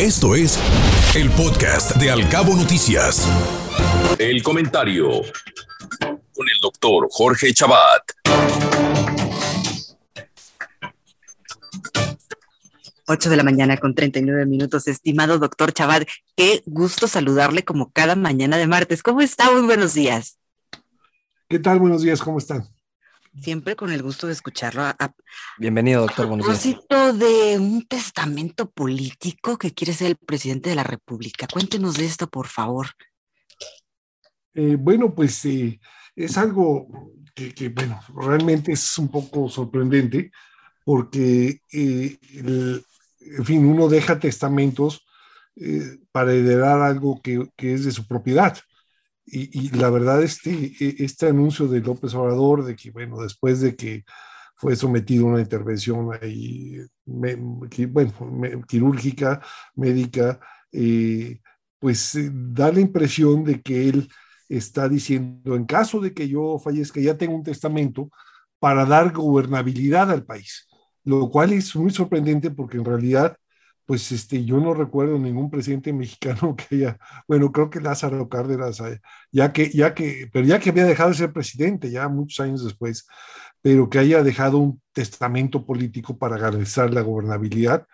Esto 0.00 0.36
es 0.36 0.56
el 1.16 1.28
podcast 1.30 1.96
de 1.96 2.08
Alcabo 2.08 2.54
Noticias. 2.54 3.28
El 4.20 4.44
comentario 4.44 5.08
con 5.10 6.48
el 6.48 6.60
doctor 6.62 7.08
Jorge 7.10 7.52
Chabat. 7.52 8.02
Ocho 13.08 13.28
de 13.28 13.36
la 13.36 13.42
mañana 13.42 13.76
con 13.76 13.96
39 13.96 14.46
minutos, 14.46 14.86
estimado 14.86 15.40
doctor 15.40 15.72
Chabat. 15.72 16.06
Qué 16.36 16.62
gusto 16.66 17.08
saludarle 17.08 17.64
como 17.64 17.90
cada 17.90 18.14
mañana 18.14 18.56
de 18.56 18.68
martes. 18.68 19.02
¿Cómo 19.02 19.20
está? 19.20 19.50
Muy 19.50 19.62
buenos 19.62 19.94
días. 19.94 20.38
¿Qué 21.48 21.58
tal? 21.58 21.80
Buenos 21.80 22.02
días, 22.02 22.20
¿cómo 22.22 22.38
están? 22.38 22.68
Siempre 23.42 23.76
con 23.76 23.90
el 23.92 24.02
gusto 24.02 24.26
de 24.26 24.32
escucharlo. 24.32 24.82
A, 24.82 24.96
Bienvenido, 25.58 26.02
doctor. 26.02 26.26
a 26.26 26.28
Buenos 26.28 26.46
días. 26.46 26.58
propósito 26.88 27.12
de 27.14 27.58
un 27.58 27.86
testamento 27.86 28.70
político 28.70 29.56
que 29.56 29.72
quiere 29.72 29.92
ser 29.92 30.08
el 30.08 30.16
presidente 30.16 30.70
de 30.70 30.76
la 30.76 30.84
República. 30.84 31.46
Cuéntenos 31.52 31.96
de 31.96 32.06
esto, 32.06 32.28
por 32.28 32.48
favor. 32.48 32.88
Eh, 34.54 34.76
bueno, 34.78 35.14
pues 35.14 35.44
eh, 35.44 35.78
es 36.16 36.36
algo 36.36 37.12
que, 37.34 37.54
que, 37.54 37.68
bueno, 37.68 38.00
realmente 38.14 38.72
es 38.72 38.98
un 38.98 39.08
poco 39.08 39.48
sorprendente 39.48 40.30
porque, 40.84 41.60
eh, 41.72 42.18
el- 42.34 42.84
en 43.20 43.44
fin, 43.44 43.64
uno 43.66 43.88
deja 43.88 44.18
testamentos 44.18 45.04
eh, 45.56 45.98
para 46.12 46.32
heredar 46.32 46.80
algo 46.80 47.20
que, 47.22 47.48
que 47.56 47.74
es 47.74 47.84
de 47.84 47.92
su 47.92 48.06
propiedad. 48.06 48.56
Y, 49.30 49.70
la 49.76 49.90
verdad, 49.90 50.22
este, 50.22 50.50
e- 50.80 50.96
este 51.04 51.26
anuncio 51.28 51.68
de 51.68 51.80
López 51.80 52.14
Obrador, 52.14 52.64
de 52.64 52.76
que, 52.76 52.90
bueno, 52.90 53.20
después 53.20 53.60
de 53.60 53.76
que 53.76 54.04
fue 54.56 54.74
sometido 54.76 55.26
a 55.26 55.30
una 55.32 55.40
intervención 55.40 56.10
ahí, 56.20 56.78
bueno, 57.04 57.60
quirúrgica, 58.66 59.40
médica, 59.76 60.40
eh, 60.72 61.40
pues 61.78 62.14
eh, 62.16 62.30
da 62.32 62.72
la 62.72 62.80
impresión 62.80 63.44
de 63.44 63.62
que 63.62 63.88
él 63.88 64.08
está 64.48 64.88
diciendo, 64.88 65.54
en 65.54 65.64
caso 65.66 66.00
de 66.00 66.12
que 66.14 66.28
yo 66.28 66.58
fallezca, 66.58 67.00
ya 67.00 67.16
tengo 67.16 67.34
un 67.36 67.42
testamento 67.44 68.10
para 68.58 68.84
dar 68.84 69.12
gobernabilidad 69.12 70.10
al 70.10 70.24
país, 70.24 70.66
lo 71.04 71.30
cual 71.30 71.52
es 71.52 71.74
muy 71.76 71.90
sorprendente 71.90 72.50
porque 72.50 72.78
en 72.78 72.84
realidad, 72.84 73.36
pues 73.88 74.12
este, 74.12 74.44
yo 74.44 74.58
no 74.60 74.74
recuerdo 74.74 75.18
ningún 75.18 75.50
presidente 75.50 75.92
mexicano 75.94 76.56
que 76.70 76.76
haya, 76.76 76.98
bueno, 77.26 77.52
creo 77.52 77.70
que 77.70 77.80
Lázaro 77.80 78.28
Cárdenas, 78.30 78.80
eh, 78.82 79.00
ya 79.32 79.52
que, 79.52 79.70
ya 79.70 79.94
que, 79.94 80.28
pero 80.32 80.46
ya 80.46 80.60
que 80.60 80.70
había 80.70 80.84
dejado 80.86 81.10
de 81.10 81.16
ser 81.16 81.32
presidente, 81.32 81.90
ya 81.90 82.08
muchos 82.08 82.40
años 82.44 82.64
después, 82.64 83.06
pero 83.62 83.88
que 83.90 83.98
haya 83.98 84.22
dejado 84.22 84.58
un 84.58 84.82
testamento 84.92 85.64
político 85.66 86.18
para 86.18 86.38
garantizar 86.38 86.92
la 86.92 87.02
gobernabilidad. 87.02 87.86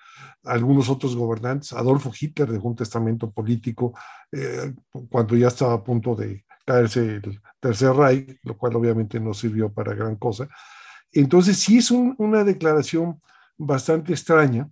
Algunos 0.45 0.91
otros 0.91 1.17
gobernantes, 1.17 1.73
Adolfo 1.73 2.12
Hitler 2.19 2.51
dejó 2.51 2.69
un 2.69 2.77
testamento 2.77 3.31
político 3.31 3.95
eh, 4.33 4.75
cuando 5.11 5.36
ya 5.36 5.48
estaba 5.48 5.75
a 5.75 5.84
punto 5.84 6.14
de 6.17 6.45
caerse 6.67 7.17
el 7.17 7.41
Tercer 7.61 7.92
Reich, 7.95 8.39
lo 8.42 8.56
cual 8.58 8.77
obviamente 8.77 9.20
no 9.20 9.33
sirvió 9.34 9.73
para 9.73 9.95
gran 9.95 10.17
cosa. 10.17 10.48
Entonces, 11.12 11.58
sí 11.58 11.79
es 11.79 11.91
un- 11.91 12.14
una 12.19 12.45
declaración 12.45 13.20
bastante 13.56 14.12
extraña, 14.12 14.69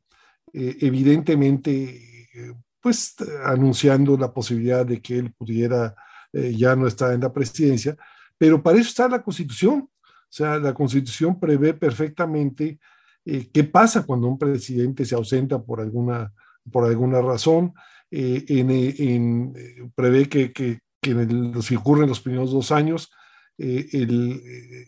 eh, 0.53 0.77
evidentemente, 0.81 2.29
eh, 2.35 2.55
pues 2.81 3.15
anunciando 3.45 4.17
la 4.17 4.33
posibilidad 4.33 4.85
de 4.85 5.01
que 5.01 5.19
él 5.19 5.33
pudiera 5.33 5.95
eh, 6.33 6.55
ya 6.57 6.75
no 6.75 6.87
estar 6.87 7.13
en 7.13 7.21
la 7.21 7.33
presidencia, 7.33 7.97
pero 8.39 8.63
para 8.63 8.79
eso 8.79 8.89
está 8.89 9.09
la 9.09 9.23
Constitución. 9.23 9.89
O 10.05 10.35
sea, 10.35 10.59
la 10.59 10.73
Constitución 10.73 11.39
prevé 11.39 11.75
perfectamente 11.75 12.79
eh, 13.25 13.51
qué 13.53 13.65
pasa 13.65 14.05
cuando 14.05 14.29
un 14.29 14.39
presidente 14.39 15.05
se 15.05 15.15
ausenta 15.15 15.63
por 15.63 15.81
alguna, 15.81 16.33
por 16.71 16.87
alguna 16.87 17.21
razón. 17.21 17.75
Eh, 18.11 18.45
en, 18.49 18.71
en, 18.71 19.53
eh, 19.57 19.89
prevé 19.95 20.29
que, 20.29 20.53
que, 20.53 20.81
que 21.01 21.11
en 21.13 21.21
el, 21.21 21.63
si 21.63 21.77
ocurren 21.77 22.09
los 22.09 22.21
primeros 22.21 22.51
dos 22.51 22.73
años, 22.73 23.11
eh, 23.59 23.89
el, 23.93 24.43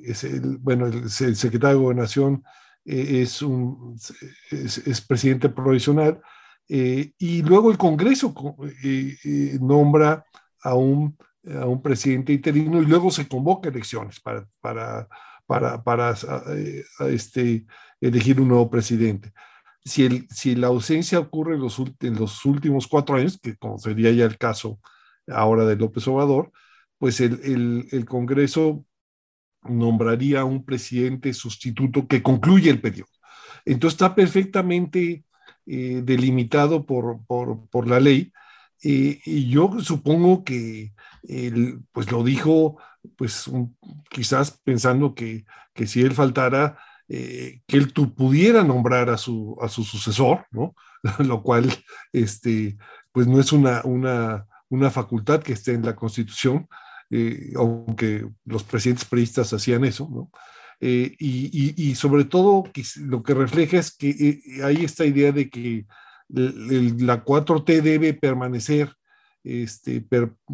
es 0.05 0.25
el, 0.25 0.59
bueno, 0.59 0.87
el, 0.87 1.05
el, 1.05 1.37
secretario 1.37 1.77
de 1.77 1.83
Gobernación 1.83 2.43
eh, 2.85 3.23
es, 3.23 3.41
un, 3.41 3.97
es, 4.51 4.79
es, 4.79 5.01
presidente 5.01 5.49
provisional 5.49 6.21
eh, 6.69 7.13
y 7.19 7.43
luego 7.43 7.71
el 7.71 7.79
Congreso 7.79 8.35
eh, 8.83 9.59
nombra 9.61 10.25
a 10.63 10.75
un, 10.75 11.17
a 11.61 11.67
un 11.67 11.81
presidente 11.81 12.35
interino 12.35 12.83
y 12.83 12.87
luego 12.87 13.11
se 13.11 13.27
convoca 13.27 13.71
elecciones 13.71 14.21
para, 14.21 14.47
para, 14.61 15.09
para, 15.47 15.83
para 15.83 16.15
este, 17.09 17.67
elegir 18.01 18.41
un 18.41 18.49
nuevo 18.49 18.69
presidente. 18.69 19.33
Si, 19.83 20.05
el, 20.05 20.27
si 20.31 20.55
la 20.55 20.67
ausencia 20.67 21.19
ocurre 21.19 21.55
en 21.55 21.61
los, 21.61 21.79
en 22.01 22.17
los, 22.17 22.45
últimos 22.45 22.87
cuatro 22.87 23.17
años, 23.17 23.39
que 23.41 23.57
como 23.57 23.79
sería 23.79 24.11
ya 24.13 24.27
el 24.27 24.37
caso 24.39 24.79
ahora 25.29 25.65
de 25.65 25.77
López 25.77 26.07
Obrador, 26.09 26.53
pues 26.99 27.21
el, 27.21 27.87
el 27.91 28.05
Congreso 28.05 28.85
nombraría 29.69 30.45
un 30.45 30.65
presidente 30.65 31.33
sustituto 31.33 32.07
que 32.07 32.23
concluye 32.23 32.71
el 32.71 32.81
periodo. 32.81 33.09
Entonces 33.65 33.95
está 33.95 34.15
perfectamente 34.15 35.25
eh, 35.67 36.03
delimitado 36.05 36.85
por, 36.85 37.25
por, 37.27 37.67
por, 37.69 37.89
la 37.89 38.01
ley. 38.01 38.33
Eh, 38.83 39.21
y 39.25 39.49
yo 39.49 39.81
supongo 39.81 40.45
que 40.45 40.93
él, 41.23 41.81
pues 41.93 42.13
lo 42.13 42.23
dijo, 42.23 42.77
pues 43.17 43.51
quizás 44.11 44.61
pensando 44.63 45.15
que, 45.15 45.45
que, 45.73 45.87
si 45.87 46.03
él 46.03 46.13
faltara, 46.13 46.79
eh, 47.09 47.63
que 47.67 47.79
él 47.79 47.93
pudiera 47.93 48.63
nombrar 48.63 49.09
a 49.11 49.17
su, 49.17 49.57
a 49.61 49.69
su 49.69 49.85
sucesor, 49.85 50.47
¿no? 50.51 50.75
Lo 51.19 51.43
cual, 51.43 51.73
este, 52.13 52.77
pues 53.13 53.27
no 53.27 53.41
es 53.41 53.53
una, 53.53 53.81
una, 53.85 54.47
una 54.69 54.91
facultad 54.91 55.43
que 55.43 55.53
esté 55.55 55.73
en 55.73 55.85
la 55.85 55.97
Constitución, 55.97 56.69
eh, 57.11 57.53
aunque 57.57 58.27
los 58.45 58.65
presidentes 58.65 59.05
periodistas 59.05 59.53
hacían 59.53 59.85
eso, 59.85 60.09
¿no? 60.11 60.31
Eh, 60.81 61.15
y, 61.19 61.95
sobre 61.95 62.25
todo 62.25 62.65
lo 63.01 63.23
que 63.23 63.35
refleja 63.35 63.79
es 63.79 63.95
que 63.97 64.11
eh, 64.11 64.43
hay 64.65 64.85
esta 64.85 65.07
idea 65.07 65.33
de 65.33 65.49
que 65.49 65.87
la 66.29 67.25
4T 67.25 67.81
debe 67.81 68.13
permanecer 68.13 68.93
este, 69.45 70.05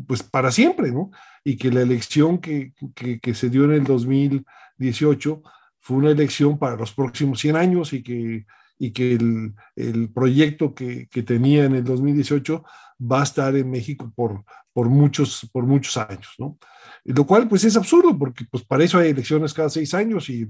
pues 0.06 0.22
para 0.22 0.52
siempre, 0.52 0.92
¿no? 0.92 1.10
Y 1.42 1.56
que 1.56 1.72
la 1.72 1.80
elección 1.80 2.38
que, 2.38 2.74
que, 2.94 3.18
que, 3.18 3.34
se 3.34 3.48
dio 3.48 3.64
en 3.64 3.72
el 3.72 3.84
2018 3.84 5.42
fue 5.80 5.96
una 5.96 6.10
elección 6.10 6.58
para 6.58 6.76
los 6.76 6.92
próximos 6.92 7.40
100 7.40 7.56
años 7.56 7.92
y 7.92 8.02
que, 8.02 8.46
y 8.80 8.92
que 8.92 9.12
el, 9.12 9.54
el 9.76 10.08
proyecto 10.10 10.74
que, 10.74 11.06
que, 11.08 11.22
tenía 11.22 11.66
en 11.66 11.74
el 11.74 11.84
2018 11.84 12.64
va 13.00 13.20
a 13.20 13.24
estar 13.24 13.54
en 13.54 13.70
México 13.70 14.10
por, 14.16 14.42
por, 14.72 14.88
muchos, 14.88 15.48
por 15.52 15.64
muchos 15.64 15.98
años, 15.98 16.34
¿no? 16.38 16.58
Lo 17.04 17.26
cual 17.26 17.46
pues 17.46 17.62
es 17.64 17.76
absurdo 17.76 18.18
porque 18.18 18.46
pues 18.50 18.64
para 18.64 18.82
eso 18.82 18.98
hay 18.98 19.10
elecciones 19.10 19.52
cada 19.52 19.68
seis 19.68 19.92
años 19.92 20.30
y, 20.30 20.46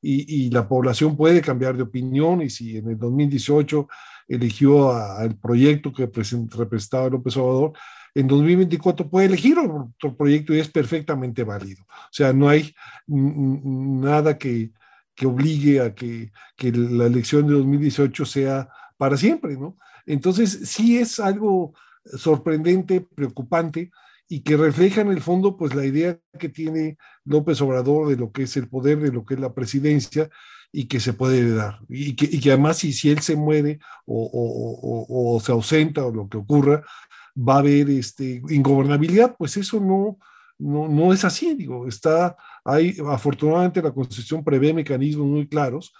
y, 0.00 0.46
y 0.46 0.50
la 0.50 0.68
población 0.68 1.16
puede 1.16 1.42
cambiar 1.42 1.76
de 1.76 1.82
opinión 1.82 2.40
y 2.40 2.50
si 2.50 2.76
en 2.76 2.88
el 2.88 2.98
2018 2.98 3.88
eligió 4.28 4.92
al 4.94 5.36
proyecto 5.36 5.92
que 5.92 6.08
representaba 6.56 7.10
López 7.10 7.36
Obrador, 7.36 7.72
en 8.14 8.28
2024 8.28 9.10
puede 9.10 9.26
elegir 9.26 9.58
otro 9.58 10.16
proyecto 10.16 10.54
y 10.54 10.60
es 10.60 10.68
perfectamente 10.68 11.42
válido. 11.42 11.82
O 11.82 12.12
sea, 12.12 12.32
no 12.32 12.48
hay 12.48 12.72
nada 13.08 14.38
que, 14.38 14.70
que 15.14 15.26
obligue 15.26 15.80
a 15.80 15.94
que, 15.94 16.32
que, 16.56 16.72
la 16.72 17.06
elección 17.06 17.46
de 17.46 17.54
2018 17.54 18.24
sea 18.24 18.68
para 18.96 19.16
siempre, 19.16 19.56
¿no? 19.56 19.76
Entonces, 20.06 20.60
sí 20.64 20.98
es 20.98 21.20
algo 21.20 21.74
sorprendente, 22.04 23.00
preocupante 23.00 23.90
y 24.28 24.40
que 24.40 24.56
refleja 24.56 25.02
en 25.02 25.08
el 25.08 25.20
fondo 25.20 25.56
pues 25.56 25.74
la 25.74 25.84
idea 25.84 26.18
que 26.38 26.48
tiene 26.48 26.96
López 27.24 27.60
Obrador 27.60 28.08
de 28.08 28.16
lo 28.16 28.32
que 28.32 28.44
es 28.44 28.56
el 28.56 28.68
poder, 28.68 29.00
de 29.00 29.12
lo 29.12 29.24
que 29.24 29.34
es 29.34 29.40
la 29.40 29.52
presidencia 29.52 30.30
y 30.72 30.86
que 30.86 31.00
se 31.00 31.12
puede 31.12 31.40
heredar. 31.40 31.80
Y 31.88 32.16
que, 32.16 32.24
y 32.24 32.40
que 32.40 32.50
además 32.50 32.78
si, 32.78 32.92
si, 32.92 33.10
él 33.10 33.20
se 33.20 33.36
muere 33.36 33.78
o, 34.06 34.22
o, 34.24 35.06
o, 35.12 35.36
o, 35.36 35.40
se 35.40 35.52
ausenta 35.52 36.04
o 36.06 36.14
lo 36.14 36.28
que 36.28 36.38
ocurra, 36.38 36.82
va 37.36 37.56
a 37.56 37.58
haber 37.58 37.90
este, 37.90 38.42
ingobernabilidad, 38.48 39.36
pues 39.36 39.56
eso 39.56 39.80
no, 39.80 40.18
no, 40.58 40.88
no 40.88 41.12
es 41.12 41.24
así, 41.24 41.54
digo, 41.54 41.86
está, 41.86 42.36
hay, 42.64 42.96
afortunadamente 43.08 43.82
la 43.82 43.92
Constitución 43.92 44.44
prevé 44.44 44.72
mecanismos 44.72 45.26
muy 45.26 45.48
claros 45.48 45.92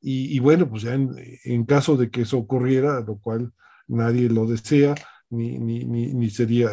y, 0.00 0.36
y 0.36 0.38
bueno, 0.38 0.68
pues 0.68 0.82
ya 0.82 0.94
en, 0.94 1.64
caso 1.64 1.96
de 1.96 2.10
que 2.10 2.22
eso 2.22 2.38
ocurriera, 2.38 3.00
lo 3.00 3.18
cual 3.18 3.52
nadie 3.88 4.28
lo 4.28 4.46
desea, 4.46 4.94
ni, 5.30 5.58
ni, 5.58 5.84
ni, 5.84 6.14
ni 6.14 6.30
sería, 6.30 6.70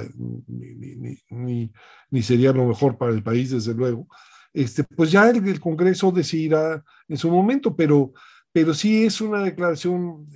ni, 1.29 2.21
sería 2.21 2.53
lo 2.53 2.67
mejor 2.67 2.97
para 2.97 3.11
el 3.11 3.23
país, 3.23 3.51
desde 3.51 3.73
luego, 3.73 4.07
este, 4.53 4.83
pues 4.83 5.11
ya 5.11 5.29
el, 5.29 5.47
el 5.47 5.59
Congreso 5.59 6.11
decidirá 6.11 6.83
en 7.07 7.17
su 7.17 7.29
momento, 7.29 7.75
pero, 7.75 8.13
pero 8.51 8.73
sí 8.73 9.05
es 9.05 9.19
una 9.19 9.43
declaración 9.43 10.27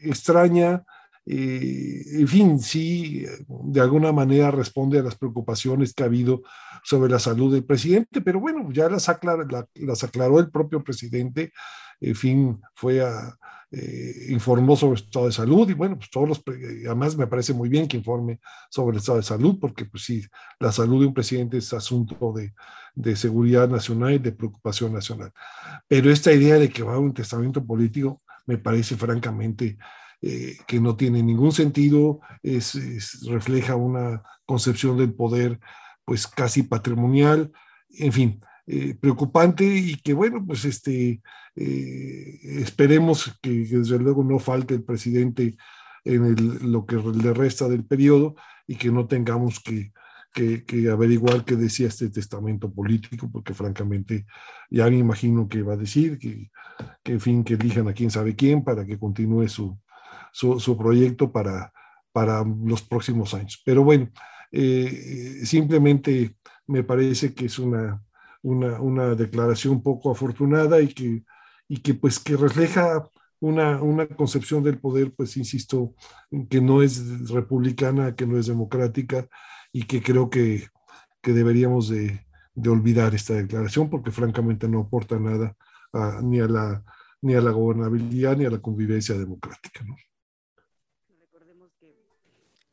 extraña, 0.00 0.84
eh, 1.26 2.02
en 2.12 2.28
fin, 2.28 2.58
sí, 2.60 3.24
de 3.48 3.80
alguna 3.80 4.12
manera 4.12 4.50
responde 4.50 4.98
a 4.98 5.02
las 5.02 5.16
preocupaciones 5.16 5.94
que 5.94 6.02
ha 6.02 6.06
habido 6.06 6.42
sobre 6.82 7.10
la 7.10 7.18
salud 7.18 7.52
del 7.52 7.64
presidente, 7.64 8.20
pero 8.20 8.40
bueno, 8.40 8.70
ya 8.72 8.88
las 8.88 9.08
aclaró, 9.08 9.44
la, 9.46 9.66
las 9.74 10.04
aclaró 10.04 10.38
el 10.38 10.50
propio 10.50 10.84
presidente, 10.84 11.52
en 12.00 12.14
fin, 12.14 12.60
fue 12.74 13.00
a, 13.00 13.36
eh, 13.76 14.26
informó 14.28 14.76
sobre 14.76 15.00
el 15.00 15.04
estado 15.04 15.26
de 15.26 15.32
salud 15.32 15.68
y 15.68 15.72
bueno, 15.72 15.96
pues 15.96 16.08
todos 16.08 16.28
los, 16.28 16.42
además 16.86 17.16
me 17.16 17.26
parece 17.26 17.52
muy 17.52 17.68
bien 17.68 17.88
que 17.88 17.96
informe 17.96 18.38
sobre 18.70 18.94
el 18.94 19.00
estado 19.00 19.18
de 19.18 19.24
salud, 19.24 19.58
porque 19.60 19.84
pues 19.84 20.04
sí, 20.04 20.24
la 20.60 20.70
salud 20.70 21.00
de 21.00 21.06
un 21.08 21.14
presidente 21.14 21.56
es 21.56 21.72
asunto 21.72 22.32
de, 22.34 22.52
de 22.94 23.16
seguridad 23.16 23.68
nacional 23.68 24.12
y 24.12 24.18
de 24.18 24.30
preocupación 24.30 24.92
nacional. 24.92 25.32
Pero 25.88 26.10
esta 26.10 26.32
idea 26.32 26.56
de 26.56 26.68
que 26.68 26.84
va 26.84 26.94
a 26.94 26.98
un 27.00 27.14
testamento 27.14 27.64
político 27.64 28.22
me 28.46 28.58
parece 28.58 28.94
francamente 28.94 29.76
eh, 30.22 30.56
que 30.66 30.80
no 30.80 30.96
tiene 30.96 31.22
ningún 31.22 31.52
sentido, 31.52 32.20
es, 32.42 33.26
refleja 33.26 33.76
una 33.76 34.22
concepción 34.46 34.96
del 34.96 35.12
poder 35.12 35.60
pues 36.04 36.26
casi 36.26 36.62
patrimonial, 36.62 37.52
en 37.90 38.12
fin, 38.12 38.40
eh, 38.66 38.94
preocupante 38.94 39.64
y 39.64 39.96
que 39.96 40.14
bueno, 40.14 40.44
pues 40.46 40.64
este, 40.64 41.20
eh, 41.56 42.40
esperemos 42.42 43.38
que, 43.42 43.50
desde 43.50 43.98
luego 43.98 44.24
no 44.24 44.38
falte 44.38 44.74
el 44.74 44.82
presidente 44.82 45.56
en 46.04 46.24
el, 46.24 46.72
lo 46.72 46.86
que 46.86 46.96
le 46.96 47.32
resta 47.32 47.68
del 47.68 47.84
periodo 47.84 48.34
y 48.66 48.76
que 48.76 48.90
no 48.90 49.06
tengamos 49.06 49.60
que, 49.60 49.92
que, 50.32 50.90
averiguar 50.90 51.44
qué 51.44 51.56
decía 51.56 51.88
este 51.88 52.10
testamento 52.10 52.72
político, 52.72 53.30
porque 53.30 53.54
francamente 53.54 54.26
ya 54.70 54.88
me 54.90 54.98
imagino 54.98 55.48
que 55.48 55.62
va 55.62 55.74
a 55.74 55.78
decir 55.78 56.18
que, 56.18 56.50
que 57.02 57.12
en 57.12 57.20
fin, 57.20 57.44
que 57.44 57.54
elijan 57.54 57.88
a 57.88 57.92
quién 57.92 58.10
sabe 58.10 58.34
quién 58.34 58.64
para 58.64 58.84
que 58.84 58.98
continúe 58.98 59.48
su, 59.48 59.78
su, 60.34 60.76
proyecto 60.76 61.30
para, 61.30 61.72
para 62.12 62.44
los 62.44 62.82
próximos 62.82 63.34
años. 63.34 63.62
Pero 63.64 63.84
bueno, 63.84 64.10
eh, 64.50 65.40
simplemente 65.44 66.36
me 66.66 66.82
parece 66.82 67.34
que 67.34 67.46
es 67.46 67.58
una, 67.58 68.02
una, 68.42 68.80
una, 68.80 69.14
declaración 69.14 69.82
poco 69.82 70.10
afortunada 70.10 70.80
y 70.80 70.88
que, 70.88 71.24
y 71.68 71.78
que 71.78 71.94
pues 71.94 72.18
que 72.18 72.36
refleja 72.36 73.08
una, 73.40 73.80
una, 73.80 74.08
concepción 74.08 74.62
del 74.64 74.78
poder, 74.78 75.12
pues 75.14 75.36
insisto, 75.36 75.94
que 76.50 76.60
no 76.60 76.82
es 76.82 77.28
republicana, 77.30 78.14
que 78.16 78.26
no 78.26 78.38
es 78.38 78.46
democrática 78.46 79.28
y 79.72 79.84
que 79.84 80.02
creo 80.02 80.30
que, 80.30 80.68
que 81.22 81.32
deberíamos 81.32 81.88
de, 81.88 82.26
de, 82.54 82.70
olvidar 82.70 83.14
esta 83.14 83.34
declaración 83.34 83.88
porque 83.88 84.10
francamente 84.10 84.68
no 84.68 84.80
aporta 84.80 85.18
nada 85.18 85.56
ni, 86.22 86.40
a 86.40 86.48
la, 86.48 86.82
ni 87.22 87.34
a 87.34 87.40
la 87.40 87.50
gobernabilidad 87.52 88.36
ni 88.36 88.46
a 88.46 88.50
la 88.50 88.58
convivencia 88.58 89.16
democrática. 89.16 89.84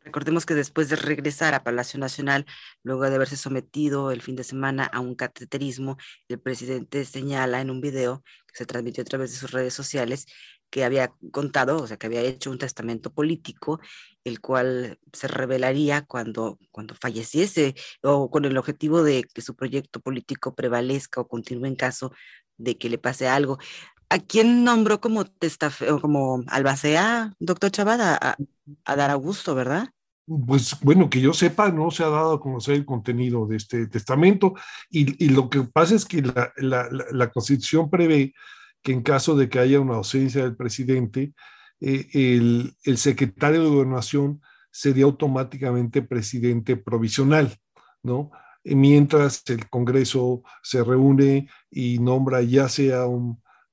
Recordemos 0.03 0.45
que 0.45 0.55
después 0.55 0.89
de 0.89 0.95
regresar 0.95 1.53
a 1.53 1.63
Palacio 1.63 1.99
Nacional, 1.99 2.45
luego 2.83 3.07
de 3.07 3.15
haberse 3.15 3.37
sometido 3.37 4.11
el 4.11 4.21
fin 4.21 4.35
de 4.35 4.43
semana 4.43 4.85
a 4.85 4.99
un 4.99 5.15
cateterismo, 5.15 5.97
el 6.27 6.39
presidente 6.39 7.05
señala 7.05 7.61
en 7.61 7.69
un 7.69 7.81
video 7.81 8.23
que 8.47 8.57
se 8.57 8.65
transmitió 8.65 9.03
a 9.03 9.05
través 9.05 9.31
de 9.31 9.37
sus 9.37 9.51
redes 9.51 9.73
sociales 9.73 10.25
que 10.71 10.85
había 10.85 11.13
contado, 11.31 11.83
o 11.83 11.87
sea, 11.87 11.97
que 11.97 12.07
había 12.07 12.21
hecho 12.21 12.49
un 12.49 12.57
testamento 12.57 13.13
político, 13.13 13.79
el 14.23 14.39
cual 14.39 14.97
se 15.13 15.27
revelaría 15.27 16.03
cuando, 16.05 16.57
cuando 16.71 16.95
falleciese 16.95 17.75
o 18.01 18.31
con 18.31 18.45
el 18.45 18.57
objetivo 18.57 19.03
de 19.03 19.23
que 19.23 19.41
su 19.41 19.55
proyecto 19.55 19.99
político 19.99 20.55
prevalezca 20.55 21.21
o 21.21 21.27
continúe 21.27 21.65
en 21.65 21.75
caso 21.75 22.11
de 22.57 22.77
que 22.77 22.89
le 22.89 22.97
pase 22.97 23.27
algo. 23.27 23.59
¿A 24.11 24.19
quién 24.19 24.65
nombró 24.65 24.99
como, 24.99 25.23
como 26.01 26.43
albacea, 26.47 27.33
doctor 27.39 27.71
Chavada? 27.71 28.35
A, 28.83 28.95
dar 28.97 29.09
a 29.09 29.15
gusto, 29.15 29.55
¿verdad? 29.55 29.87
Pues 30.25 30.75
bueno, 30.81 31.09
que 31.09 31.21
yo 31.21 31.31
sepa, 31.31 31.71
no 31.71 31.91
se 31.91 32.03
ha 32.03 32.09
dado 32.09 32.33
a 32.33 32.41
conocer 32.41 32.75
el 32.75 32.85
contenido 32.85 33.47
de 33.47 33.55
este 33.55 33.87
testamento 33.87 34.53
y, 34.89 35.29
lo 35.29 35.49
que 35.49 35.61
pasa 35.61 35.95
es 35.95 36.03
que 36.03 36.23
la, 36.57 37.31
Constitución 37.31 37.89
prevé 37.89 38.33
que 38.81 38.91
en 38.91 39.01
caso 39.01 39.37
de 39.37 39.47
que 39.47 39.59
haya 39.59 39.79
una 39.79 39.95
ausencia 39.95 40.43
del 40.43 40.57
presidente, 40.57 41.33
eh, 41.79 42.09
el, 42.11 42.75
el, 42.83 42.97
secretario 42.97 43.63
de 43.63 43.69
Gobernación 43.69 44.41
sería 44.71 45.05
automáticamente 45.05 46.01
presidente 46.01 46.75
provisional, 46.75 47.55
¿no? 48.03 48.29
Mientras 48.65 49.41
el 49.47 49.69
Congreso 49.69 50.43
se 50.61 50.83
reúne 50.83 51.47
y 51.69 51.97
nombra 51.99 52.41
ya 52.41 52.67
sea 52.67 53.05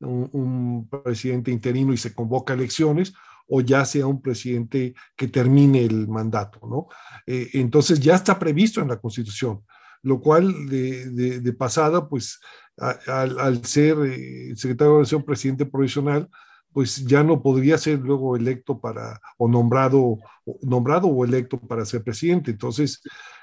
un 0.01 0.89
presidente 0.89 1.51
interino 1.51 1.93
y 1.93 1.97
se 1.97 2.15
convoca 2.15 2.55
elecciones, 2.55 3.15
o 3.49 3.61
ya 3.61 3.85
sea 3.85 4.07
un 4.07 4.21
presidente 4.21 4.95
que 5.17 5.29
termine 5.29 5.85
el 5.85 6.07
mandato, 6.07 6.61
¿no? 6.69 6.87
Eh, 7.27 7.49
entonces 7.55 7.99
ya 7.99 8.15
está 8.15 8.39
previsto 8.39 8.81
en 8.81 8.89
la 8.89 8.99
Constitución, 8.99 9.65
lo 10.03 10.21
cual 10.21 10.69
de, 10.69 11.55
pasada, 11.59 12.09
pues 12.09 12.41
al, 12.77 13.65
ser 13.65 13.97
eh, 14.05 14.55
secretario 14.55 14.95
de 14.95 15.01
Nación 15.01 15.25
presidente 15.25 15.67
provisional, 15.67 16.29
pues 16.73 17.05
ya 17.07 17.25
no 17.25 17.43
podría 17.43 17.79
ser 17.79 17.99
luego 18.01 18.37
electo 18.37 18.79
para, 18.79 19.19
o 19.39 19.49
nombrado, 19.49 20.19
nombrado 20.63 21.09
o 21.09 21.25
electo 21.25 21.59
para 21.59 21.87
ser 21.87 22.05
presidente. 22.05 22.51
Entonces, 22.51 23.01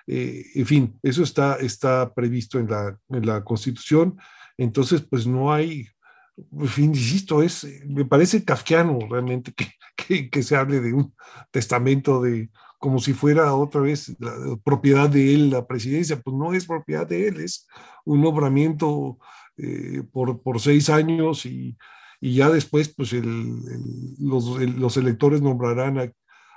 eh, 0.07 0.45
en 0.53 0.65
fin, 0.65 0.99
eso 1.01 1.23
está, 1.23 1.55
está 1.55 2.13
previsto 2.13 2.59
en 2.59 2.69
la, 2.69 2.97
en 3.09 3.25
la 3.25 3.43
Constitución. 3.43 4.17
Entonces, 4.57 5.01
pues 5.01 5.25
no 5.25 5.51
hay 5.51 5.87
fin, 6.67 6.91
insisto, 6.93 7.41
es, 7.41 7.67
me 7.85 8.05
parece 8.05 8.43
kafkiano 8.43 8.99
realmente 9.09 9.53
que, 9.95 10.29
que, 10.29 10.43
se 10.43 10.55
hable 10.55 10.79
de 10.81 10.93
un 10.93 11.13
testamento 11.51 12.21
de 12.21 12.49
como 12.77 12.99
si 12.99 13.13
fuera 13.13 13.53
otra 13.55 13.81
vez 13.81 14.15
la, 14.19 14.33
propiedad 14.63 15.09
de 15.09 15.33
él 15.33 15.49
la 15.49 15.65
presidencia, 15.65 16.19
pues 16.19 16.35
no 16.35 16.53
es 16.53 16.65
propiedad 16.65 17.07
de 17.07 17.27
él, 17.27 17.39
es 17.39 17.67
un 18.03 18.21
nombramiento 18.21 19.17
eh, 19.57 20.03
por, 20.11 20.41
por, 20.41 20.59
seis 20.59 20.89
años 20.89 21.45
y, 21.45 21.77
y, 22.19 22.35
ya 22.35 22.49
después 22.49 22.89
pues 22.89 23.13
el, 23.13 23.55
los, 24.19 24.59
los, 24.61 24.97
electores 24.97 25.41
nombrarán 25.41 25.97
a, 25.97 26.11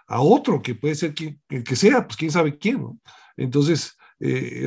a, 0.09 0.21
otro 0.21 0.61
que 0.61 0.75
puede 0.75 0.97
ser 0.97 1.15
quien, 1.15 1.41
que 1.49 1.77
sea, 1.77 2.07
pues 2.07 2.17
quién 2.17 2.33
sabe 2.33 2.59
quién. 2.59 3.01
Entonces, 3.37 3.97
eh, 4.21 4.67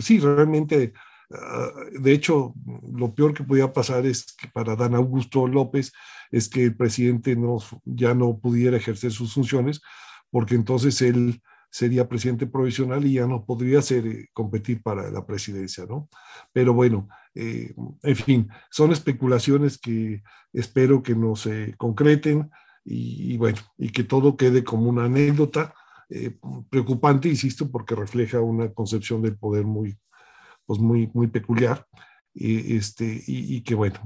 sí, 0.00 0.18
realmente 0.20 0.92
Ah, 1.30 1.70
de 1.92 2.12
hecho, 2.12 2.54
lo 2.92 3.14
peor 3.14 3.34
que 3.34 3.44
podía 3.44 3.72
pasar 3.72 4.06
es 4.06 4.34
que 4.34 4.48
para 4.48 4.76
Dan 4.76 4.94
Augusto 4.94 5.46
López 5.46 5.92
es 6.30 6.48
que 6.48 6.64
el 6.64 6.76
presidente 6.76 7.36
no, 7.36 7.58
ya 7.84 8.14
no 8.14 8.38
pudiera 8.38 8.76
ejercer 8.76 9.12
sus 9.12 9.34
funciones, 9.34 9.80
porque 10.30 10.54
entonces 10.54 11.00
él 11.02 11.40
sería 11.70 12.08
presidente 12.08 12.46
provisional 12.46 13.04
y 13.04 13.14
ya 13.14 13.26
no 13.26 13.44
podría 13.44 13.82
ser, 13.82 14.06
eh, 14.06 14.28
competir 14.32 14.80
para 14.80 15.10
la 15.10 15.26
presidencia, 15.26 15.84
¿no? 15.86 16.08
Pero 16.52 16.72
bueno, 16.72 17.08
eh, 17.34 17.74
en 18.04 18.16
fin, 18.16 18.48
son 18.70 18.92
especulaciones 18.92 19.78
que 19.78 20.22
espero 20.52 21.02
que 21.02 21.16
no 21.16 21.34
se 21.34 21.74
concreten 21.76 22.48
y, 22.84 23.36
bueno, 23.38 23.58
y 23.76 23.90
que 23.90 24.04
todo 24.04 24.36
quede 24.36 24.62
como 24.62 24.88
una 24.88 25.06
anécdota 25.06 25.74
eh, 26.10 26.36
preocupante, 26.70 27.28
insisto, 27.28 27.68
porque 27.68 27.96
refleja 27.96 28.40
una 28.40 28.72
concepción 28.72 29.20
del 29.20 29.36
poder 29.36 29.64
muy, 29.64 29.96
pues 30.66 30.80
muy, 30.80 31.10
muy 31.12 31.28
peculiar 31.28 31.86
y, 32.32 32.76
este, 32.76 33.22
y, 33.26 33.62
que 33.62 33.74
bueno, 33.74 34.00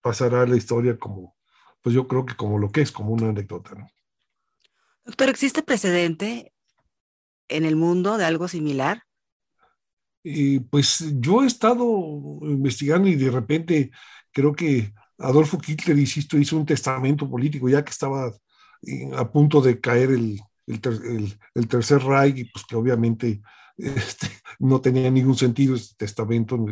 pasará 0.00 0.42
a 0.42 0.46
la 0.46 0.56
historia 0.56 0.98
como, 0.98 1.36
pues 1.82 1.94
yo 1.94 2.08
creo 2.08 2.24
que 2.24 2.34
como 2.34 2.58
lo 2.58 2.70
que 2.70 2.80
es, 2.80 2.90
como 2.90 3.12
una 3.12 3.28
anécdota. 3.28 3.74
¿no? 3.74 3.86
Doctor, 5.04 5.28
¿existe 5.28 5.62
precedente 5.62 6.52
en 7.48 7.64
el 7.64 7.76
mundo 7.76 8.16
de 8.16 8.24
algo 8.24 8.48
similar? 8.48 9.02
Y 10.22 10.60
pues 10.60 11.04
yo 11.20 11.42
he 11.42 11.46
estado 11.46 11.84
investigando 12.42 13.08
y 13.08 13.16
de 13.16 13.30
repente 13.30 13.90
creo 14.32 14.54
que 14.54 14.94
Adolfo 15.18 15.58
Hitler, 15.64 15.98
insisto, 15.98 16.38
hizo 16.38 16.56
un 16.56 16.64
testamento 16.64 17.28
político 17.28 17.68
ya 17.68 17.84
que 17.84 17.90
estaba 17.90 18.32
eh, 18.82 19.10
a 19.14 19.30
punto 19.30 19.60
de 19.60 19.78
caer 19.78 20.10
el, 20.10 20.40
el, 20.66 21.38
el 21.54 21.68
tercer 21.68 22.02
Reich 22.02 22.38
y 22.38 22.44
pues 22.44 22.64
que 22.64 22.76
obviamente 22.76 23.42
este, 23.76 24.28
no 24.58 24.80
tenía 24.80 25.10
ningún 25.10 25.36
sentido 25.36 25.74
este 25.74 25.96
testamento, 25.96 26.64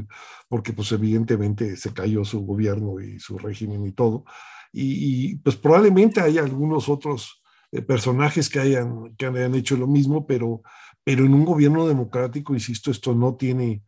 porque 0.48 0.72
pues 0.72 0.92
evidentemente 0.92 1.76
se 1.76 1.92
cayó 1.92 2.24
su 2.24 2.44
gobierno 2.44 3.00
y 3.00 3.18
su 3.18 3.38
régimen 3.38 3.84
y 3.86 3.92
todo. 3.92 4.24
Y, 4.72 5.36
pues 5.36 5.56
probablemente 5.56 6.20
hay 6.20 6.38
algunos 6.38 6.88
otros 6.88 7.42
eh, 7.72 7.82
personajes 7.82 8.48
que 8.48 8.60
hayan, 8.60 9.14
que 9.16 9.26
hayan 9.26 9.54
hecho 9.54 9.76
lo 9.76 9.86
mismo, 9.86 10.26
pero, 10.26 10.62
pero 11.04 11.26
en 11.26 11.34
un 11.34 11.44
gobierno 11.44 11.86
democrático, 11.86 12.54
insisto, 12.54 12.90
esto 12.90 13.14
no 13.14 13.34
tiene, 13.34 13.82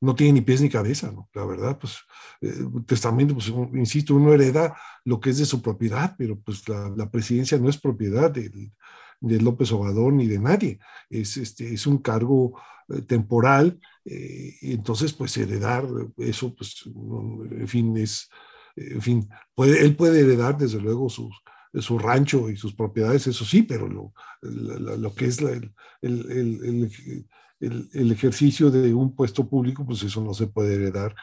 no 0.00 0.14
tiene 0.14 0.34
ni 0.34 0.40
pies 0.40 0.62
ni 0.62 0.70
cabeza. 0.70 1.12
La 1.34 1.44
verdad, 1.44 1.78
pues, 1.78 1.98
eh, 2.40 2.64
testamento, 2.86 3.34
pues, 3.34 3.52
insisto, 3.74 4.14
uno 4.14 4.32
hereda 4.32 4.74
lo 5.04 5.20
que 5.20 5.30
es 5.30 5.38
de 5.38 5.44
su 5.44 5.60
propiedad, 5.60 6.14
pero 6.16 6.38
pues 6.40 6.66
la, 6.66 6.88
la 6.96 7.10
presidencia 7.10 7.58
no 7.58 7.68
es 7.68 7.76
propiedad 7.78 8.30
del, 8.30 8.72
de 9.22 9.40
López 9.40 9.72
Obrador 9.72 10.12
ni 10.12 10.26
de 10.26 10.38
nadie. 10.38 10.78
Es, 11.08 11.36
este, 11.36 11.72
es 11.72 11.86
un 11.86 11.98
cargo 11.98 12.60
eh, 12.88 13.02
temporal, 13.02 13.80
eh, 14.04 14.54
entonces 14.62 15.12
pues 15.12 15.36
heredar 15.36 15.86
eso, 16.18 16.54
pues 16.54 16.84
en 16.86 17.68
fin, 17.68 17.96
es, 17.96 18.28
en 18.76 19.00
fin, 19.00 19.28
él 19.56 19.96
puede 19.96 20.20
heredar 20.20 20.58
desde 20.58 20.80
luego 20.80 21.08
su 21.08 21.98
rancho 21.98 22.50
y 22.50 22.56
sus 22.56 22.74
propiedades, 22.74 23.26
eso 23.26 23.44
sí, 23.44 23.62
pero 23.62 23.88
lo, 23.88 24.12
lo 24.42 25.14
que 25.14 25.26
es 25.26 25.38
el, 25.40 25.72
el, 26.00 26.90
el, 27.60 27.88
el, 27.92 28.10
ejercicio 28.10 28.70
de 28.70 28.92
un 28.92 29.14
puesto 29.14 29.48
público, 29.48 29.86
pues 29.86 30.02
eso 30.02 30.20
no 30.20 30.34
se 30.34 30.48
puede 30.48 30.74
heredar. 30.74 31.14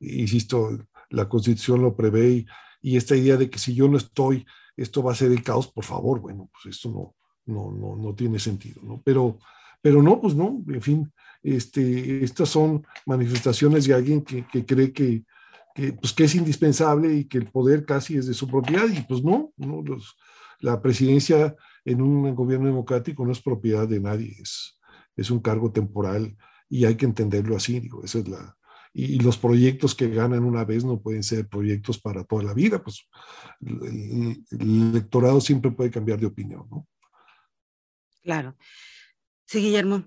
Insisto, 0.00 0.78
la 1.10 1.28
constitución 1.28 1.82
lo 1.82 1.94
prevé 1.94 2.30
y, 2.30 2.46
y 2.80 2.96
esta 2.96 3.14
idea 3.14 3.36
de 3.36 3.50
que 3.50 3.58
si 3.58 3.74
yo 3.74 3.88
no 3.88 3.98
estoy, 3.98 4.46
esto 4.74 5.02
va 5.02 5.12
a 5.12 5.16
ser 5.16 5.30
el 5.32 5.42
caos, 5.42 5.68
por 5.68 5.84
favor, 5.84 6.20
bueno, 6.20 6.48
pues 6.50 6.74
esto 6.74 6.90
no, 6.90 7.14
no, 7.46 7.70
no, 7.70 7.96
no 7.96 8.14
tiene 8.14 8.38
sentido, 8.38 8.80
¿no? 8.82 9.02
Pero, 9.04 9.38
pero 9.80 10.02
no, 10.02 10.20
pues 10.20 10.34
no, 10.34 10.62
en 10.68 10.82
fin, 10.82 11.12
este, 11.42 12.24
estas 12.24 12.48
son 12.48 12.86
manifestaciones 13.06 13.86
de 13.86 13.94
alguien 13.94 14.22
que, 14.22 14.46
que 14.46 14.64
cree 14.64 14.92
que, 14.92 15.24
que, 15.74 15.92
pues, 15.94 16.12
que 16.12 16.24
es 16.24 16.34
indispensable 16.34 17.12
y 17.14 17.24
que 17.24 17.38
el 17.38 17.50
poder 17.50 17.84
casi 17.84 18.16
es 18.16 18.26
de 18.26 18.34
su 18.34 18.46
propiedad, 18.48 18.88
y 18.88 19.02
pues 19.02 19.22
no, 19.22 19.52
no 19.56 19.82
los, 19.82 20.16
la 20.60 20.80
presidencia 20.80 21.56
en 21.84 22.00
un 22.00 22.34
gobierno 22.34 22.66
democrático 22.66 23.24
no 23.24 23.32
es 23.32 23.40
propiedad 23.40 23.88
de 23.88 24.00
nadie, 24.00 24.36
es, 24.40 24.78
es 25.16 25.30
un 25.30 25.40
cargo 25.40 25.72
temporal 25.72 26.36
y 26.68 26.84
hay 26.84 26.96
que 26.96 27.06
entenderlo 27.06 27.56
así, 27.56 27.80
digo, 27.80 28.04
esa 28.04 28.20
es 28.20 28.28
la, 28.28 28.56
y, 28.94 29.18
los 29.20 29.38
proyectos 29.38 29.94
que 29.94 30.08
ganan 30.08 30.44
una 30.44 30.64
vez 30.64 30.84
no 30.84 31.00
pueden 31.00 31.22
ser 31.22 31.48
proyectos 31.48 32.00
para 32.00 32.24
toda 32.24 32.42
la 32.42 32.54
vida, 32.54 32.82
pues 32.82 33.08
el, 33.60 34.44
electorado 34.50 35.40
siempre 35.40 35.70
puede 35.70 35.90
cambiar 35.90 36.20
de 36.20 36.26
opinión, 36.26 36.66
¿no? 36.70 36.86
Claro. 38.22 38.56
Sí, 39.46 39.60
Guillermo. 39.60 40.04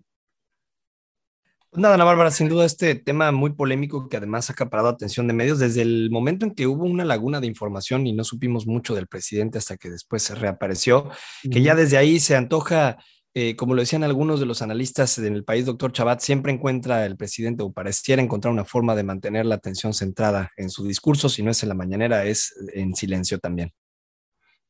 Pues 1.70 1.82
nada, 1.82 1.96
Ana 1.96 2.06
Bárbara, 2.06 2.32
sin 2.32 2.48
duda 2.48 2.66
este 2.66 2.96
tema 2.96 3.34
muy 3.34 3.52
polémico 3.54 4.08
que 4.08 4.16
además 4.16 4.50
ha 4.50 4.54
acaparado 4.54 4.88
atención 4.88 5.28
de 5.28 5.34
medios 5.34 5.60
desde 5.60 5.82
el 5.82 6.10
momento 6.10 6.46
en 6.46 6.56
que 6.56 6.68
hubo 6.68 6.86
una 6.86 7.04
laguna 7.04 7.42
de 7.42 7.48
información 7.48 8.08
y 8.08 8.14
no 8.14 8.24
supimos 8.24 8.66
mucho 8.66 8.96
del 8.96 9.08
presidente 9.08 9.58
hasta 9.58 9.76
que 9.76 9.90
después 9.90 10.24
se 10.24 10.36
reapareció, 10.36 11.10
que 11.52 11.62
ya 11.62 11.76
desde 11.76 11.98
ahí 11.98 12.22
se 12.22 12.38
antoja 12.38 12.98
eh, 13.38 13.58
como 13.58 13.74
lo 13.74 13.82
decían 13.82 14.06
algunos 14.06 14.40
de 14.40 14.46
los 14.46 14.62
analistas 14.62 15.18
en 15.18 15.36
el 15.36 15.44
país, 15.44 15.66
doctor 15.66 15.92
Chabat, 15.92 16.22
siempre 16.22 16.54
encuentra 16.54 17.06
el 17.06 17.18
presidente 17.18 17.64
o 17.64 17.74
pareciera 17.74 18.22
encontrar 18.22 18.54
una 18.54 18.64
forma 18.64 18.96
de 18.96 19.04
mantener 19.04 19.46
la 19.46 19.56
atención 19.56 19.94
centrada 19.94 20.52
en 20.56 20.70
su 20.70 20.88
discurso, 20.88 21.28
si 21.28 21.44
no 21.44 21.52
es 21.52 21.62
en 21.62 21.68
la 21.68 21.76
mañanera, 21.76 22.24
es 22.24 22.56
en 22.74 22.96
silencio 22.96 23.38
también. 23.38 23.74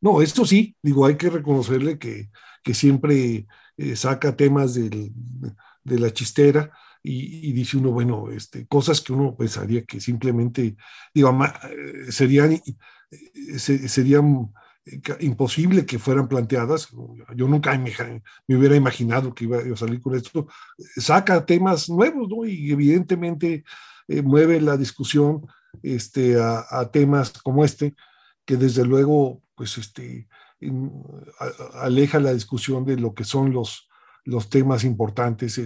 No, 0.06 0.22
esto 0.22 0.46
sí, 0.46 0.76
digo, 0.84 1.04
hay 1.08 1.16
que 1.18 1.32
reconocerle 1.32 1.98
que, 1.98 2.30
que 2.64 2.76
siempre 2.76 3.48
eh, 3.76 3.96
saca 3.96 4.36
temas 4.36 4.76
de 4.76 5.12
la 5.84 6.14
chistera 6.14 6.72
y, 7.02 7.52
dice 7.54 7.78
uno, 7.78 7.90
bueno, 7.90 8.30
este, 8.30 8.68
cosas 8.68 9.02
que 9.02 9.14
uno 9.14 9.36
pensaría 9.36 9.84
que 9.84 10.00
simplemente, 10.00 10.76
digo, 11.12 11.36
eh, 11.44 12.12
serían, 12.12 12.62
serían 13.58 14.54
imposible 15.22 15.88
que 15.88 15.98
fueran 15.98 16.28
planteadas. 16.28 16.90
Yo 17.36 17.48
nunca 17.48 17.76
me, 17.76 18.22
hubiera 18.56 18.76
imaginado 18.76 19.34
que 19.34 19.46
iba 19.46 19.58
a 19.58 19.76
salir 19.76 20.02
con 20.02 20.14
esto. 20.14 20.48
Saca 20.98 21.44
temas 21.48 21.90
nuevos, 21.90 22.30
¿no? 22.30 22.46
Y 22.46 22.72
evidentemente 22.72 23.64
eh, 24.08 24.22
mueve 24.22 24.62
la 24.62 24.78
discusión 24.78 25.48
este, 25.82 26.40
a, 26.40 26.90
temas 26.94 27.32
como 27.42 27.66
este, 27.66 27.96
que 28.46 28.56
desde 28.56 28.86
luego, 28.86 29.42
pues, 29.56 29.78
este, 29.78 30.28
aleja 31.74 32.20
la 32.20 32.34
discusión 32.34 32.86
de 32.86 32.98
lo 32.98 33.14
que 33.14 33.24
son 33.24 33.52
los, 33.52 33.88
los 34.24 34.50
temas 34.50 34.84
importantes, 34.84 35.62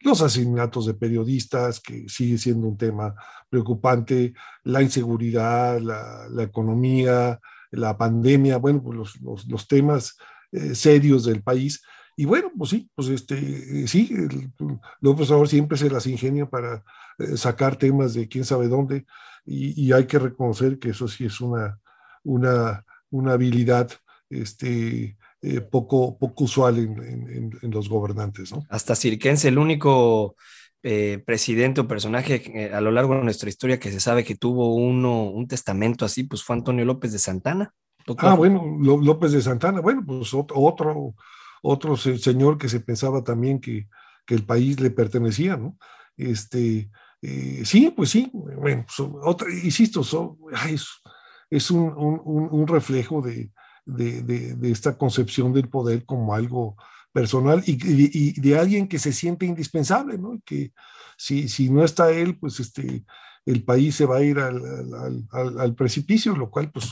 los 0.00 0.22
asesinatos 0.22 0.86
de 0.86 0.94
periodistas, 0.94 1.80
que 1.80 2.08
sigue 2.08 2.38
siendo 2.38 2.68
un 2.68 2.76
tema 2.76 3.14
preocupante, 3.48 4.34
la 4.62 4.82
inseguridad, 4.82 5.80
la, 5.80 6.28
la 6.30 6.42
economía, 6.42 7.40
la 7.70 7.96
pandemia, 7.96 8.58
bueno, 8.58 8.82
pues 8.82 9.18
los, 9.20 9.46
los, 9.46 9.68
temas 9.68 10.16
eh, 10.52 10.74
serios 10.74 11.24
del 11.24 11.42
país. 11.42 11.82
Y 12.16 12.24
bueno, 12.24 12.52
pues 12.56 12.70
sí, 12.70 12.88
pues 12.94 13.08
este, 13.08 13.86
sí, 13.88 14.10
el, 14.12 14.52
López 15.00 15.28
Obrador 15.30 15.48
siempre 15.48 15.76
se 15.76 15.90
las 15.90 16.06
ingenia 16.06 16.46
para 16.46 16.84
eh, 17.18 17.36
sacar 17.36 17.76
temas 17.76 18.14
de 18.14 18.28
quién 18.28 18.44
sabe 18.44 18.68
dónde, 18.68 19.04
y, 19.46 19.92
hay 19.92 20.06
que 20.06 20.18
reconocer 20.18 20.78
que 20.78 20.90
eso 20.90 21.06
sí 21.06 21.26
es 21.26 21.38
una, 21.40 21.78
una, 22.22 22.82
una 23.14 23.32
habilidad 23.32 23.90
este, 24.28 25.16
eh, 25.42 25.60
poco, 25.60 26.18
poco 26.18 26.44
usual 26.44 26.78
en, 26.78 27.58
en, 27.62 27.70
los 27.70 27.88
gobernantes. 27.88 28.52
¿no? 28.52 28.64
Hasta 28.68 28.96
Cirquense, 28.96 29.48
el 29.48 29.58
único 29.58 30.36
eh, 30.82 31.22
presidente 31.24 31.80
o 31.80 31.88
personaje 31.88 32.42
eh, 32.54 32.74
a 32.74 32.80
lo 32.80 32.90
largo 32.90 33.14
de 33.14 33.22
nuestra 33.22 33.48
historia 33.48 33.78
que 33.78 33.92
se 33.92 34.00
sabe 34.00 34.24
que 34.24 34.34
tuvo 34.34 34.74
uno, 34.74 35.30
un 35.30 35.46
testamento 35.46 36.04
así, 36.04 36.24
pues 36.24 36.42
fue 36.42 36.56
Antonio 36.56 36.84
López 36.84 37.12
de 37.12 37.18
Santana. 37.18 37.72
Ah, 38.18 38.34
bueno, 38.34 38.62
López 38.80 39.32
de 39.32 39.40
Santana, 39.40 39.80
bueno, 39.80 40.02
pues 40.04 40.34
otro, 40.34 41.14
otro 41.62 41.96
señor 41.96 42.58
que 42.58 42.68
se 42.68 42.80
pensaba 42.80 43.24
también 43.24 43.60
que, 43.60 43.88
que 44.26 44.34
el 44.34 44.44
país 44.44 44.78
le 44.80 44.90
pertenecía, 44.90 45.56
¿no? 45.56 45.78
Este, 46.16 46.90
eh, 47.22 47.62
sí, 47.64 47.90
pues 47.96 48.10
sí, 48.10 48.30
bueno, 48.32 48.84
otra, 49.22 49.48
insisto, 49.50 50.02
es, 51.50 51.70
un, 51.70 51.92
un, 51.96 52.48
un 52.50 52.66
reflejo 52.66 53.22
de, 53.22 53.50
de, 53.84 54.22
de, 54.22 54.70
esta 54.70 54.96
concepción 54.96 55.52
del 55.52 55.68
poder 55.68 56.04
como 56.04 56.34
algo 56.34 56.76
personal 57.12 57.62
y, 57.66 58.40
de 58.40 58.58
alguien 58.58 58.88
que 58.88 58.98
se 58.98 59.12
siente 59.12 59.46
indispensable, 59.46 60.18
¿no? 60.18 60.40
Que 60.44 60.72
si, 61.16 61.48
si 61.48 61.70
no 61.70 61.84
está 61.84 62.10
él, 62.10 62.38
pues 62.38 62.58
este, 62.60 63.04
el 63.46 63.64
país 63.64 63.94
se 63.94 64.06
va 64.06 64.16
a 64.16 64.22
ir 64.22 64.38
al, 64.38 64.60
al, 65.30 65.74
precipicio, 65.74 66.34
lo 66.34 66.50
cual, 66.50 66.72
pues, 66.72 66.90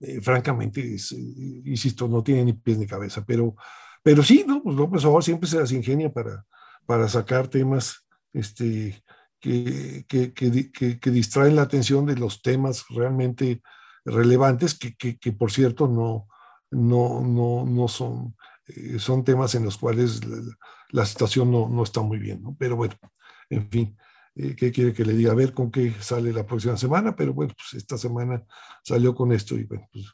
eh, 0.00 0.20
francamente, 0.20 0.94
es, 0.94 1.12
eh, 1.12 1.62
insisto, 1.64 2.06
no 2.06 2.22
tiene 2.22 2.44
ni 2.44 2.52
pies 2.52 2.78
ni 2.78 2.86
cabeza, 2.86 3.24
pero, 3.26 3.56
pero 4.02 4.22
sí, 4.22 4.44
¿no? 4.46 4.62
Pues 4.62 4.76
López 4.76 5.04
Obrador 5.04 5.24
siempre 5.24 5.48
se 5.48 5.58
las 5.58 5.72
ingenia 5.72 6.12
para, 6.12 6.44
para 6.86 7.08
sacar 7.08 7.48
temas 7.48 8.06
este, 8.32 9.02
que, 9.40 10.04
que, 10.08 10.32
que, 10.32 11.00
que, 11.00 11.10
distraen 11.10 11.56
la 11.56 11.62
atención 11.62 12.06
de 12.06 12.16
los 12.16 12.42
temas 12.42 12.84
realmente 12.90 13.60
relevantes, 14.10 14.78
que, 14.78 14.94
que, 14.96 15.32
por 15.32 15.52
cierto 15.52 15.88
no, 15.88 16.26
no, 16.70 17.22
no, 17.22 17.64
no 17.66 17.88
son 17.88 18.34
eh, 18.68 18.98
son 18.98 19.24
temas 19.24 19.54
en 19.54 19.64
los 19.64 19.78
cuales 19.78 20.20
la, 20.90 21.06
situación 21.06 21.50
no, 21.50 21.68
no, 21.68 21.82
está 21.82 22.02
muy 22.02 22.18
bien, 22.18 22.42
¿no? 22.42 22.56
Pero 22.58 22.76
bueno, 22.76 22.94
en 23.48 23.70
fin, 23.70 23.96
eh, 24.34 24.54
¿qué 24.54 24.70
quiere 24.70 24.92
que 24.92 25.04
le 25.04 25.14
diga? 25.14 25.32
A 25.32 25.34
ver 25.34 25.54
con 25.54 25.70
qué 25.70 25.94
sale 26.00 26.32
la 26.32 26.46
próxima 26.46 26.76
semana, 26.76 27.16
pero 27.16 27.32
bueno, 27.32 27.54
pues 27.56 27.74
esta 27.82 27.96
semana 27.96 28.44
salió 28.82 29.14
con 29.14 29.32
esto 29.32 29.56
y 29.56 29.64
bueno, 29.64 29.88
pues, 29.92 30.06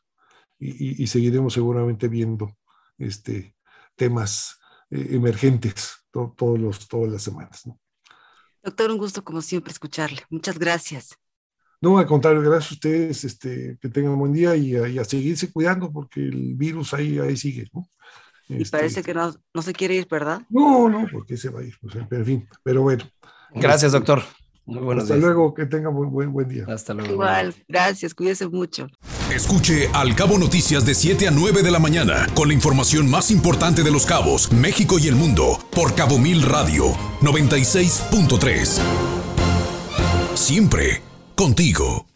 y, 0.59 1.03
y, 1.03 1.07
seguiremos 1.09 1.53
seguramente 1.53 2.09
viendo 2.09 2.57
este, 2.97 3.57
temas 3.97 4.61
eh, 4.91 5.09
emergentes 5.11 6.07
todos 6.11 6.59
los, 6.59 6.87
todas 6.87 7.11
las 7.13 7.23
semanas, 7.23 7.67
¿no? 7.67 7.79
Doctor, 8.63 8.91
un 8.93 8.99
gusto 8.99 9.23
como 9.25 9.43
siempre 9.43 9.73
escucharle. 9.73 10.23
Muchas 10.31 10.59
gracias. 10.59 11.19
No, 11.85 11.99
al 11.99 12.07
contrario, 12.07 12.41
gracias 12.41 12.73
a 12.73 12.75
ustedes, 12.75 13.25
este, 13.25 13.77
que 13.81 13.89
tengan 13.91 14.13
un 14.13 14.19
buen 14.19 14.33
día 14.33 14.57
y 14.57 14.75
a, 14.75 14.89
y 14.89 14.99
a 14.99 15.05
seguirse 15.05 15.53
cuidando 15.53 15.93
porque 15.93 16.21
el 16.21 16.55
virus 16.55 16.95
ahí, 16.95 17.19
ahí 17.19 17.37
sigue, 17.37 17.69
¿no? 17.75 17.87
Y 18.49 18.63
este, 18.63 18.79
parece 18.79 19.03
que 19.03 19.13
no, 19.13 19.35
no, 19.53 19.63
se 19.63 19.73
quiere 19.73 19.95
ir, 19.95 20.07
¿verdad? 20.11 20.43
No, 20.49 20.89
no, 20.89 21.07
porque 21.13 21.37
se 21.37 21.51
va 21.51 21.61
a 21.61 21.65
ir. 21.65 21.75
pero 22.09 22.23
en 22.23 22.27
fin, 22.27 22.49
pero 22.63 22.83
bueno. 22.83 23.05
Gracias, 23.55 23.95
este, 23.95 23.99
doctor. 23.99 24.23
Muy 24.67 24.83
buenos 24.83 25.05
Hasta 25.05 25.17
luego, 25.17 25.53
que 25.53 25.67
tenga 25.67 25.91
buen, 25.91 26.11
buen, 26.11 26.33
buen 26.33 26.49
día. 26.49 26.65
Hasta 26.69 26.95
luego. 26.95 27.13
Igual, 27.13 27.55
gracias, 27.69 28.15
cuídese 28.15 28.49
mucho. 28.49 28.87
Escuche 29.31 29.91
Al 29.93 30.15
Cabo 30.17 30.39
Noticias 30.39 30.87
de 30.87 30.95
7 30.95 31.29
a 31.29 31.31
9 31.31 31.63
de 31.63 31.71
la 31.71 31.79
mañana 31.79 32.27
con 32.35 32.49
la 32.49 32.55
información 32.55 33.11
más 33.11 33.31
importante 33.31 33.83
de 33.83 33.91
los 33.91 34.07
cabos, 34.07 34.51
México 34.53 34.99
y 34.99 35.09
el 35.09 35.17
mundo 35.17 35.59
por 35.71 35.95
Cabo 35.95 36.19
Mil 36.19 36.43
Radio 36.43 36.93
96.3. 37.21 38.81
Siempre 40.35 41.03
contigo. 41.35 42.14